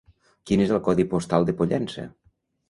[0.51, 2.09] Quin és el codi postal de Pollença?